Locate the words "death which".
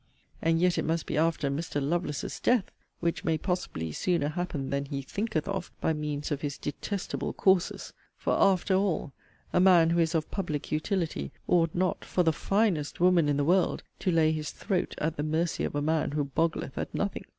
2.39-3.23